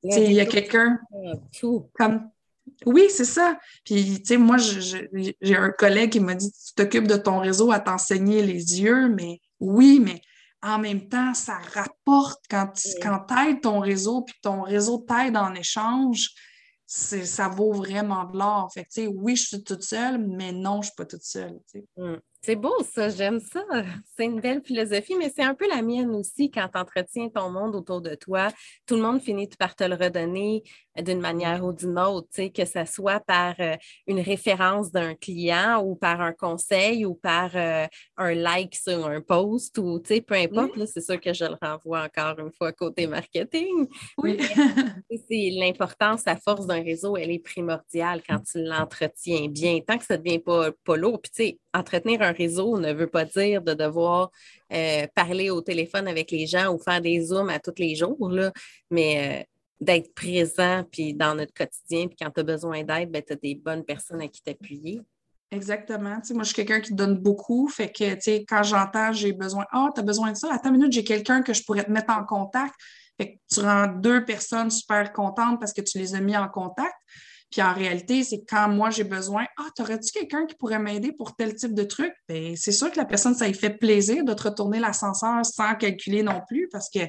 [0.04, 1.00] Tu sais, il y a quelqu'un
[1.98, 2.30] comme
[2.86, 3.58] oui, c'est ça.
[3.84, 7.72] Puis, tu sais, moi, j'ai un collègue qui m'a dit Tu t'occupes de ton réseau
[7.72, 10.22] à t'enseigner les yeux, mais oui, mais
[10.64, 15.38] en même temps, ça rapporte quand tu quand aides ton réseau, puis ton réseau t'aide
[15.38, 16.30] en échange,
[16.88, 18.72] ça vaut vraiment de l'or.
[18.74, 21.60] Fait que, oui, je suis toute seule, mais non, je ne suis pas toute seule.
[21.98, 22.16] Mmh.
[22.42, 23.64] C'est beau, ça, j'aime ça.
[24.16, 27.50] C'est une belle philosophie, mais c'est un peu la mienne aussi quand tu entretiens ton
[27.50, 28.50] monde autour de toi.
[28.86, 30.62] Tout le monde finit par te le redonner
[31.02, 33.76] d'une manière ou d'une autre, que ce soit par euh,
[34.08, 37.86] une référence d'un client ou par un conseil ou par euh,
[38.18, 40.86] un like sur un post ou peu importe.
[40.86, 43.88] C'est sûr que je le renvoie encore une fois côté marketing.
[44.18, 44.38] Oui.
[45.28, 49.80] c'est l'importance, la force d'un réseau, elle est primordiale quand tu l'entretiens bien.
[49.86, 51.22] Tant que ça ne devient pas, pas lourd.
[51.22, 54.32] Puis, tu sais, entretenir un réseau ne veut pas dire de devoir
[54.74, 58.30] euh, parler au téléphone avec les gens ou faire des zooms à tous les jours,
[58.30, 58.52] là,
[58.90, 59.46] mais
[59.80, 62.08] d'être présent puis dans notre quotidien.
[62.08, 65.02] Puis quand tu as besoin d'aide, ben, tu as des bonnes personnes à qui t'appuyer.
[65.52, 66.18] Exactement.
[66.32, 67.68] moi, je suis quelqu'un qui donne beaucoup.
[67.68, 70.92] Fait que, quand j'entends, j'ai besoin, ah, tu as besoin de ça, à ta minute,
[70.92, 72.74] j'ai quelqu'un que je pourrais te mettre en contact.
[73.18, 76.50] Fait que tu rends deux personnes super contentes parce que tu les as mis en
[76.50, 76.96] contact.
[77.52, 81.36] Puis en réalité, c'est quand moi j'ai besoin, ah, t'aurais-tu quelqu'un qui pourrait m'aider pour
[81.36, 82.12] tel type de truc?
[82.28, 85.76] Bien, c'est sûr que la personne, ça lui fait plaisir de te retourner l'ascenseur sans
[85.76, 87.00] calculer non plus parce que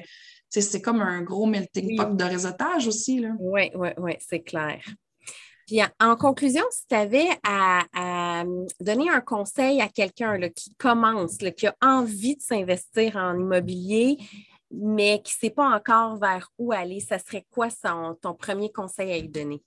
[0.49, 3.25] c'est comme un gros melting pot de réseautage aussi.
[3.39, 4.81] Oui, oui, oui, c'est clair.
[5.67, 8.45] Puis en conclusion, si tu avais à,
[8.79, 14.17] donner un conseil à quelqu'un qui commence, qui a envie de s'investir en immobilier,
[14.71, 17.67] mais qui ne sait pas encore vers où aller, ça serait quoi
[18.21, 19.61] ton premier conseil à lui donner?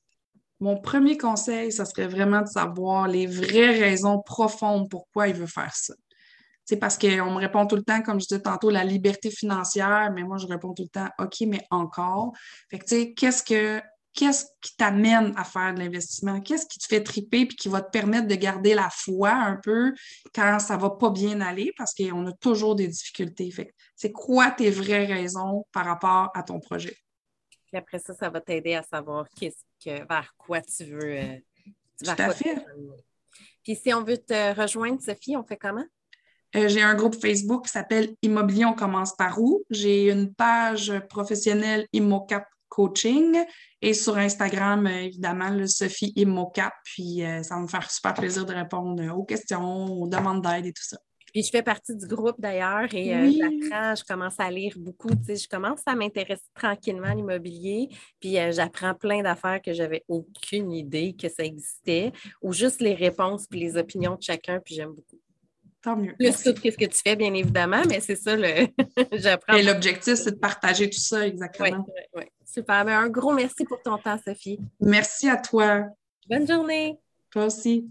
[0.59, 5.47] Mon premier conseil, ça serait vraiment de savoir les vraies raisons profondes pourquoi il veut
[5.47, 5.95] faire ça.
[6.71, 10.13] C'est parce qu'on me répond tout le temps, comme je disais tantôt, la liberté financière,
[10.15, 12.33] mais moi, je réponds tout le temps, OK, mais encore.
[12.71, 16.41] Fait que, tu sais, qu'est-ce que qu'est-ce qui t'amène à faire de l'investissement?
[16.41, 19.57] Qu'est-ce qui te fait triper puis qui va te permettre de garder la foi un
[19.57, 19.93] peu
[20.33, 21.73] quand ça va pas bien aller?
[21.77, 23.51] Parce qu'on a toujours des difficultés.
[23.51, 26.97] Fait c'est quoi tes vraies raisons par rapport à ton projet?
[27.67, 31.17] Puis après ça, ça va t'aider à savoir que, vers quoi tu veux.
[31.17, 31.37] Euh,
[31.99, 32.65] Tout à fait.
[33.65, 35.87] Puis si on veut te rejoindre, Sophie, on fait comment?
[36.57, 39.65] Euh, j'ai un groupe Facebook qui s'appelle Immobilier, on commence par où?
[39.71, 43.37] J'ai une page professionnelle ImmoCap Coaching
[43.83, 46.73] et sur Instagram, euh, évidemment, le Sophie ImmoCap.
[46.85, 50.73] Puis ça va me faire super plaisir de répondre aux questions, aux demandes d'aide et
[50.73, 50.99] tout ça.
[51.33, 55.11] Puis je fais partie du groupe d'ailleurs et euh, j'apprends, je commence à lire beaucoup.
[55.29, 57.89] Je commence à m'intéresser tranquillement à l'immobilier.
[58.21, 62.95] Puis euh, j'apprends plein d'affaires que j'avais aucune idée que ça existait ou juste les
[62.95, 64.61] réponses puis les opinions de chacun.
[64.65, 65.21] Puis j'aime beaucoup.
[65.83, 66.15] Tant mieux.
[66.19, 68.69] Plus tout ce que tu fais, bien évidemment, mais c'est ça, le...
[69.13, 69.55] j'apprends.
[69.55, 71.87] Et l'objectif, c'est de partager tout ça, exactement.
[71.89, 72.85] Oui, oui, Super.
[72.85, 74.59] Ben, un gros merci pour ton temps, Sophie.
[74.81, 75.85] Merci à toi.
[76.29, 76.99] Bonne journée.
[77.31, 77.89] Toi aussi.